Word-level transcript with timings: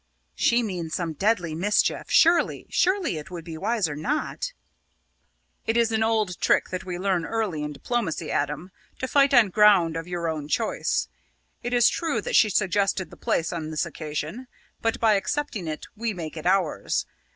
"She 0.33 0.63
means 0.63 0.95
some 0.95 1.13
deadly 1.13 1.53
mischief. 1.53 2.09
Surely 2.09 2.65
surely 2.71 3.17
it 3.19 3.29
would 3.29 3.45
be 3.45 3.55
wiser 3.55 3.95
not." 3.95 4.51
"It 5.67 5.77
is 5.77 5.91
an 5.91 6.01
old 6.01 6.39
trick 6.39 6.69
that 6.69 6.83
we 6.85 6.97
learn 6.97 7.23
early 7.23 7.61
in 7.61 7.71
diplomacy, 7.73 8.31
Adam 8.31 8.71
to 8.97 9.07
fight 9.07 9.31
on 9.31 9.51
ground 9.51 9.95
of 9.95 10.07
your 10.07 10.27
own 10.27 10.47
choice. 10.47 11.07
It 11.61 11.71
is 11.71 11.87
true 11.87 12.19
that 12.19 12.35
she 12.35 12.49
suggested 12.49 13.11
the 13.11 13.15
place 13.15 13.53
on 13.53 13.69
this 13.69 13.85
occasion; 13.85 14.47
but 14.81 14.99
by 14.99 15.13
accepting 15.13 15.67
it 15.67 15.85
we 15.95 16.15
make 16.15 16.35
it 16.35 16.47
ours. 16.47 17.05